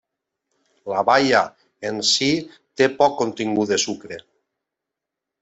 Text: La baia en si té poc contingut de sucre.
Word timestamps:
La 0.93 1.03
baia 1.09 1.41
en 1.89 1.99
si 2.13 2.31
té 2.81 2.89
poc 3.03 3.15
contingut 3.21 3.75
de 3.75 3.79
sucre. 3.87 4.19